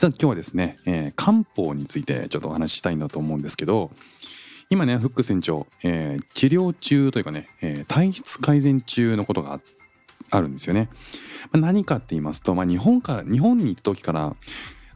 [0.00, 3.90] さあ今日はですね、えー漢方についてちょっとお話ししたいなと思うんですけど
[4.70, 9.60] 今ねフック船長、えー治療中というかね、えー体質改善中のことが
[10.30, 10.88] あるんですよね。
[11.52, 14.34] まあ何かって言いますと、まあ、日本から日本に行った時から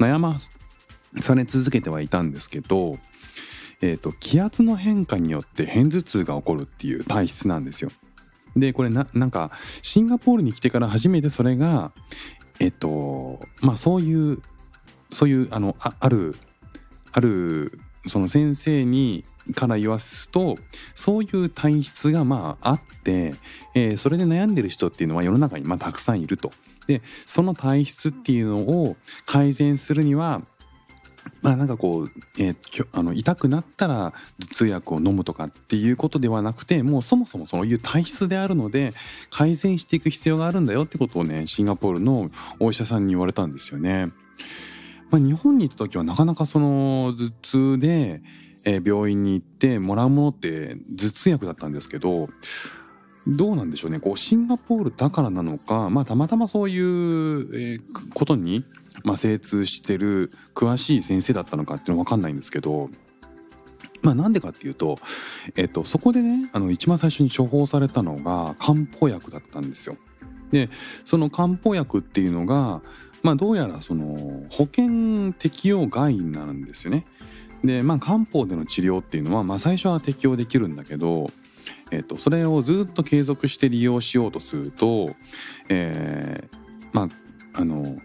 [0.00, 0.36] 悩ま
[1.20, 2.98] され続けてはいたんですけど、
[3.80, 7.92] えー、と気圧の変化によって片頭痛が起こるっていう体質なんですよ。
[8.56, 11.92] でこれななんかシンガポールに来てから初めてそれが
[12.58, 14.42] えっとまあそういう
[15.10, 16.36] そういうあのあある
[17.12, 19.24] あるその先生に
[19.54, 20.56] から言わすと
[20.94, 23.34] そういう体質がまああって、
[23.74, 26.52] えーそれで悩んでる人っていうのは世の中にまあたくさんいると。
[26.86, 28.96] でその体質っていうのを
[29.26, 30.40] 改善するには
[31.42, 38.92] まあなんかこう、えーあの痛くなったら頭痛薬を飲むとかっていうことではなくてもうそもそもそういう体質であるので
[39.30, 42.26] 改善していく必要があるんだよってことをねシンガポールの
[42.58, 44.10] お医者さんに言われたんですよね。
[45.10, 48.22] まあ、日本に行った時はなかなかその頭痛で、
[48.84, 52.28] 病院に行ってもらうものって頭痛薬だったんですけど
[53.26, 57.82] どうなんでしょうねこうシンガポールだからなのか、まあ、たまたまそういう、
[58.14, 58.64] ことに、
[59.16, 62.90] 精通してる詳しい先生だったのかっていうのは分かんないんですけど。
[64.00, 64.96] まあなんでかっていうと、
[65.56, 69.96] えっと、そこでねあの一番最初に処方されたのが漢方薬だったんですよ。
[70.52, 70.70] で
[71.04, 72.80] その漢方薬っていうのが、
[73.22, 77.04] まあ、どうやらその保険適用外になるんですよね。
[77.64, 81.30] でまあ漢方での治療っていうのは、まあ、最初は適用できるんだけど、
[81.90, 85.16] えっと、それをずっと継続して利用しようとすると、
[85.68, 86.58] えー
[86.92, 87.08] ま
[87.54, 87.98] ああの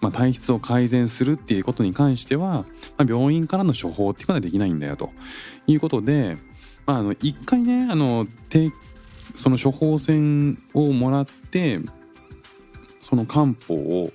[0.00, 2.66] まあ、体質を改善するっていうことに関しては、
[2.98, 5.10] まあ、病院からの処方っていうことはできないんだよと
[5.66, 6.36] いうことで、
[6.84, 8.26] まあ、あの一回ねあの
[9.34, 11.80] その処方箋をもらって
[13.00, 14.10] その漢方を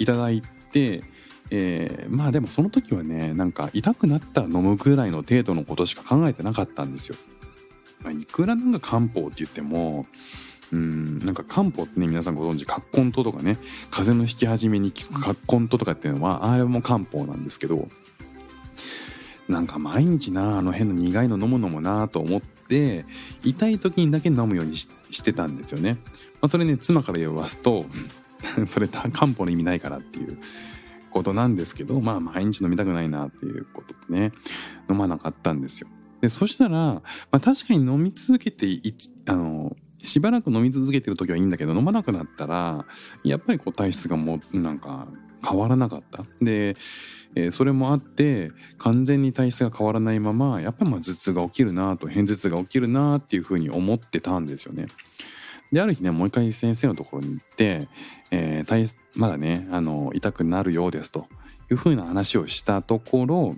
[0.00, 1.02] いただいて、
[1.50, 7.16] えーまあでもその時はねなんか痛くなったら飲むぐらいの程度のことしか考えてなかったんですよ。
[8.02, 10.06] まあ、いくらなんか漢方って言っても
[10.72, 13.58] うんなんか漢方ってね皆さんご存知葛根湯とかね
[13.90, 17.88] 風邪の引き始めに効く葛根湯とかっていうのはあれも漢方なんですけど
[19.48, 23.04] なんか毎日なあの変な苦いの飲むのもなと思って
[23.42, 25.98] 痛い時にだけ飲むようにししてたんですよね。
[26.40, 27.84] まあ、それね妻から言わすと
[28.66, 30.38] それ漢方の意味ないからっていう
[31.10, 34.32] ことなんですけどまあ毎日飲みたくないなっていうことでね
[34.88, 35.88] 飲まなかったんですよ。
[36.20, 37.02] でそしたら、ま
[37.32, 38.66] あ、確かに飲み続けて
[39.26, 42.86] あのしばらく飲み続けてる時はいいんだけど飲まなくなったら
[43.24, 45.08] やっぱりこう体質がもうなんか
[45.46, 46.22] 変わらなかった。
[46.44, 46.76] で、
[47.34, 54.88] えーそれもあって完全に体質が変わらないままやっぱりまあ頭痛が起きるなと片頭痛が起きるなっていうふうに思ってたんですよね。
[55.72, 57.88] である日ねもう一回先生のところに行って、
[58.30, 61.26] えーまだねあの痛くなるようですと
[61.70, 63.56] いうふうな話をしたところ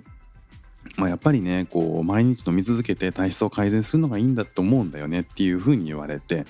[0.96, 6.44] まあ、やっぱりねこう毎日飲み続けて体質を改善するのがいいんだと思うんだよねっていうふうに言われて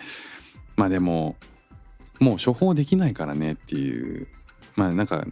[0.75, 1.37] まあでも
[2.19, 4.27] もう処方できないからねっていう
[4.75, 5.27] まあなんか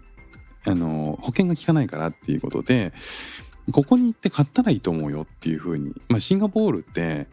[0.66, 2.92] あの保険が効かないからっていうことで
[3.72, 7.28] ここに行って買ったらいいと思うよっていうふうに、まあ、シンガポールって、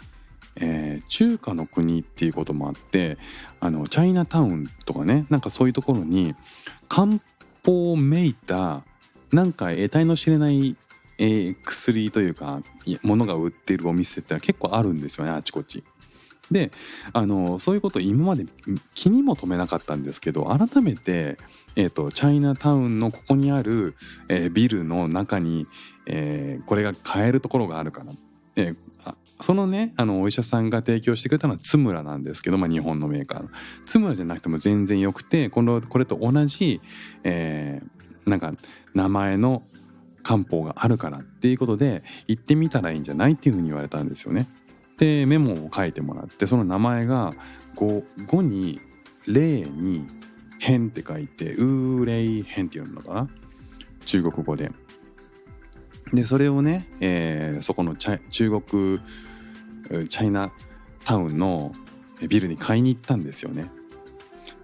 [0.59, 3.18] えー中華の国っていうこともあって
[3.59, 6.35] あのチャイナタウンとかねなんかそういうところに
[6.90, 7.19] 漢
[7.66, 8.84] 方めいた
[9.31, 10.75] なんか得体の知れない
[11.17, 15.84] えー薬というかいや物が売ってるお店って結構あるんですよねあちこち。
[16.51, 16.72] で
[17.12, 18.46] あのそういうこと今まで
[18.94, 21.38] 気にも留めなかったんですけど改めて、
[21.75, 23.96] えー、とチャイナタウンのここにある、
[24.29, 25.67] えービルの中に、
[26.05, 28.11] えーこれが買えるところがあるから、
[28.55, 28.76] えー
[29.39, 33.49] そのねあのお医者さんが提供してくれたのはツムラなんですけど、まあ、日本のメーカーの
[33.85, 36.81] ツムラじゃなくても全然よくてこのこれと同じ、
[37.23, 37.97] えー
[38.28, 38.53] なんか
[38.93, 39.63] 名前の
[40.22, 44.47] 漢方があるからっていうことで行ってみたらいいんじゃないっていうふうに言われたんですよね。
[44.97, 47.31] でメモを書いてもらってその名前が
[47.75, 48.81] 5, 5に
[49.28, 50.05] 「霊」に
[50.59, 53.29] 「変」って書いて「ウーレイ変」って読むのかな？
[54.05, 54.72] 中国語で。
[56.13, 58.99] でそれをね、えーそこの中国
[60.09, 60.51] チャイナ
[61.05, 61.73] タウンの
[62.27, 63.71] ビルに買いに行ったんですよね。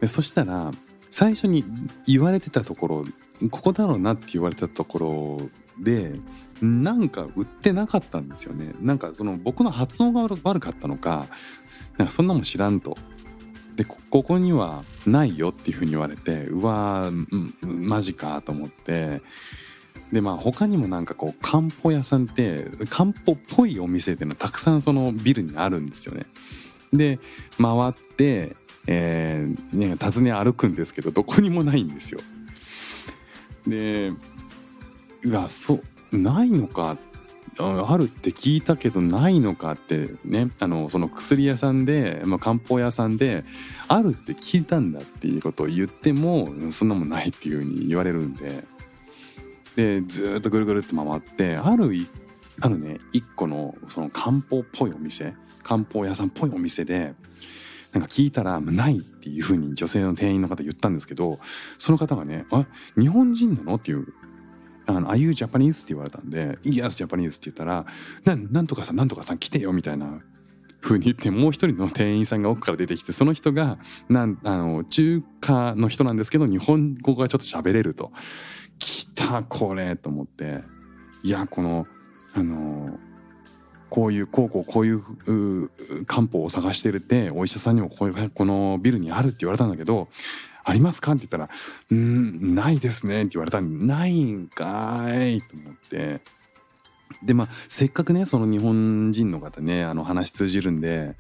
[0.02, 0.72] でそしたら
[1.10, 1.64] 最初に
[2.08, 3.06] 言われてたところ
[3.52, 5.50] ここだろうなって言われたところ
[5.80, 6.14] で
[6.62, 11.28] なんか売ってなかったんですよねなんかその僕の発音が悪かったのか
[11.98, 12.98] なんかそんなもん知らんと
[13.76, 19.22] でここにはないよっていうふうに言われてうわーマジかと思って
[20.14, 26.26] でまあ他にもなんかこう漢方屋さんって漢方っぽいお店っていうのはたくさんそのビルにあるんですよね。
[26.94, 27.20] で
[27.60, 28.56] 回って、
[28.86, 32.20] えーね、訪ね歩くんですけどどこにもないんですよ。
[33.66, 34.12] で
[35.24, 35.82] うわそ
[36.12, 36.96] うないのか
[37.58, 43.46] あるって聞いたけどないのかってねあのその薬屋さんで、まあ、漢方屋さんで
[43.88, 48.64] あるって聞いたんだっていうことを言ってもそんなもんないっていうふうに言われるんで
[49.76, 51.92] でずっとぐるぐるって回ってある
[52.62, 55.34] あるね一個のその漢方っぽいお店
[55.64, 57.16] 漢方屋さんっぽいお店で
[57.92, 61.40] なんか聞いたらないっていうふうに女性の店員の方言ったんですけど
[61.78, 62.66] その方がね「あ
[63.00, 64.08] 日本人なの?」っていう
[64.86, 65.84] あの、Are you Japanese?
[65.84, 67.86] って言われたんで、Yes, Japanese って言ったら、
[68.26, 70.20] ななんとかさん、なんとかさん来てよみたいな
[70.82, 73.78] 風に言って、もう一人の店員さんが奥から出てきて、その人が、
[74.10, 78.12] なんあの中華の人なんですけど、日本語がちょっと喋れると。
[78.80, 80.60] 来た、これと思って。
[81.24, 81.88] いや、この、
[82.34, 83.00] あの、
[83.90, 85.70] こういう、こうこうこういう
[86.06, 90.10] 漢方を探してるって、お医者さんにもこういう、このビルにあるって言われたんだけど、
[90.64, 91.50] ありますか?」って言ったら
[91.92, 96.22] 「うんないですね」って言われたんで「ないんかい」と思って
[97.22, 101.16] でまあせっかくねその日本人の方ねあの話通じるんで、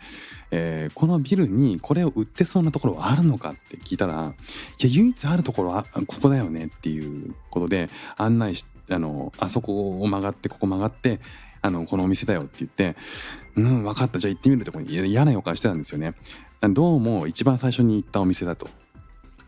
[0.51, 4.33] えー、このビルにこれを売ってそうなところはあるのかって聞いたら
[4.79, 11.19] 「いや唯一あるところはここだよね」っていうことで案内しあのあそこを曲がってここ曲がって
[11.61, 12.97] あのこのお店だよって言って
[13.55, 14.19] 「うん分かった。
[14.19, 16.13] じゃあ行ってみる」とこに嫌な予感してたんですよね。
[16.61, 18.67] どうも一番最初に行ったお店だと。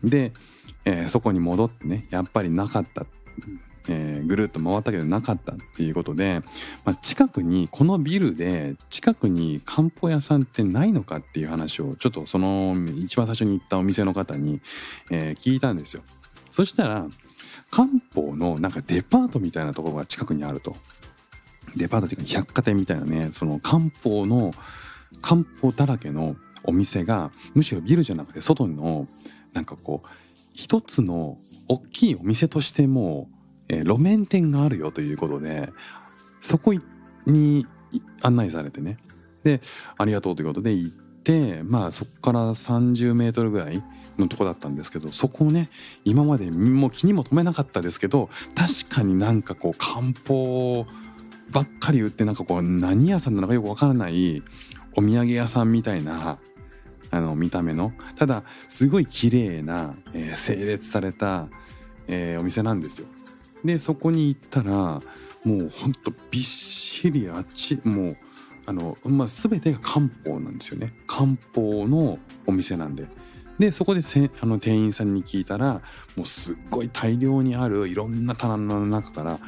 [0.02, 0.32] で、
[0.84, 3.06] えー、そこに戻ってねやっぱりなかった、
[3.88, 6.42] えー、ぐるっと回ったけどなかったっていうことで、
[6.84, 14.60] まあ、近くにこのビルで近くに漢方屋さんってないのかっていう話をちょっとその一番最初に行ったお店の方に、
[15.10, 16.02] えー、聞いたんですよ。
[16.50, 17.06] そしたら
[17.70, 20.76] 漢方のなんかデパートみたいなところが近くにあると。
[21.74, 24.54] デパートっていうか百貨店みたいなねその漢方の
[25.20, 29.06] 漢方だらけのお店がむしろビルじゃなくて外の
[29.52, 30.08] なんかこう
[30.54, 31.38] 一つの
[31.68, 33.28] 大きいお店としても、
[33.68, 35.72] えー、路面店があるよということで
[36.40, 36.72] そこ
[37.26, 37.66] に
[38.22, 38.98] 案内されてね
[39.44, 39.60] で
[39.96, 43.82] ありがとうということで行ってまあそこから30メートルぐらい
[44.18, 45.70] のとこだったんですけどそこをね
[46.04, 50.86] 今までもう気にも留めなかったですけど確かになんかこう漢方
[51.50, 54.42] ばっかり売ってなんかこう何屋さんなのかよくわからない
[54.96, 56.38] お土産屋さんみたいな
[57.10, 61.48] あの見た目のただすごい綺麗な、えー、整列された、
[62.08, 63.06] えー、お店なんですよ。
[63.66, 65.02] でそこに行ったらも
[65.44, 68.16] うほんとびっしりあっちもう
[68.66, 70.94] あの、まあ、全てが漢方なんですよね。
[71.06, 73.06] 漢方のお店なんで。
[73.58, 75.80] でそこでせあの店員さんに聞いたら
[76.14, 79.38] もうすっごい大量にあるいろんな棚の中から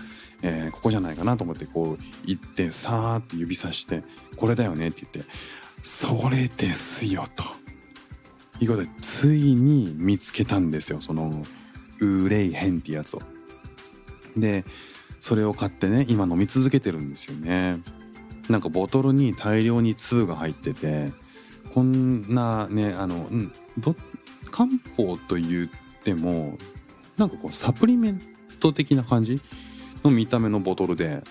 [0.42, 4.04] えー、ここじゃないかなと思ってこう行ってさーって指さして
[4.36, 5.32] 「これだよね」って言って
[5.82, 7.44] それですよと。
[8.60, 11.44] いうことでついに見つけたんですよその
[12.00, 13.22] ウレイヘンってやつを。
[14.40, 14.64] で
[15.20, 17.80] それを買ってね今飲み続けてるんですよね。
[18.48, 21.12] なんかボトルに大量に粒が入ってて
[21.74, 23.28] こんなねあの、
[23.76, 23.94] ど
[24.50, 26.56] 漢方と言っても
[27.18, 28.22] なんかこうサプリメン
[28.58, 29.40] ト的な感じ？
[30.04, 31.22] の見た目のボトルで。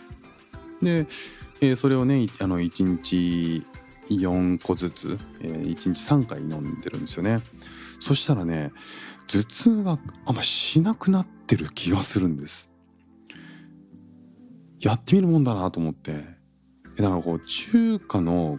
[0.81, 1.07] で、
[1.61, 3.65] えー、それをねあの1日
[4.09, 7.39] 4個ずつ、えー、1日3回飲んでるんですよね。
[7.99, 8.71] そしたらね
[9.27, 12.69] 頭痛があんましなくなってる気がするんです。
[14.79, 16.37] やってみるもんだなと思って。
[16.97, 18.57] だからこう中華の、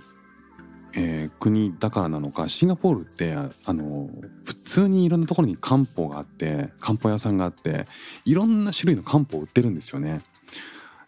[0.95, 4.09] えー、国だからなのかシンガポールってあの
[4.45, 7.87] 普通にいろんなところに漢方があって漢方屋さんがあって
[8.25, 10.21] いろんな種類の漢方を売ってるんですよね。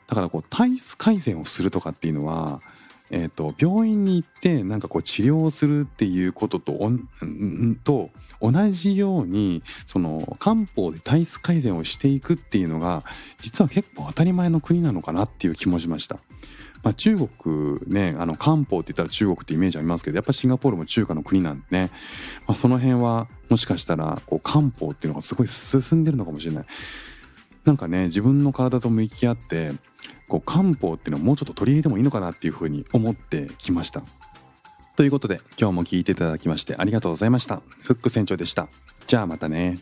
[0.09, 2.61] だからこう体質改善をするとかっていうのは
[3.11, 6.73] えーと、病院に行ってなんかこう治療をするっていうことと
[7.83, 13.05] と同じようにその漢方で体質改善をしていくっていうのが
[13.41, 16.19] 実は結構当たり前の国なのかなっていう気もしました。
[16.83, 21.91] まあ、中国ねあの漢方って言ったら中国ってイメージありますけどやっぱシンガポールも中華の国なんでね、
[22.47, 26.65] まあ、その辺はもしかしたらこう漢方っていうのがすごい進んでるのかもしれない。
[27.65, 29.73] なんかね自分の体と向き合って
[30.31, 34.03] こう漢方っていうのをもうちょっと取り入れてもいいのかなっていうふうに思ってきました。
[34.97, 37.63] ということで今日も聞いていただきましてありがとうございました。
[37.85, 38.69] フック船長でした。
[39.07, 39.79] じゃあまたね。